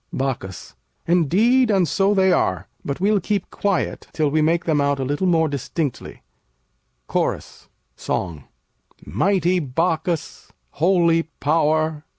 Bacchus 0.11 0.73
Indeed, 1.05 1.69
and 1.69 1.87
so 1.87 2.15
they 2.15 2.31
are; 2.33 2.67
but 2.83 2.99
we'll 2.99 3.19
keep 3.19 3.51
quiet 3.51 4.07
Till 4.13 4.31
we 4.31 4.41
make 4.41 4.65
them 4.65 4.81
out 4.81 4.99
a 4.99 5.03
little 5.03 5.27
more 5.27 5.47
distinctly. 5.47 6.23
CHORUS 7.05 7.69
[song] 7.95 8.45
Mighty 9.05 9.59
Bacchus! 9.59 10.51
Holy 10.71 11.21
Power! 11.39 12.03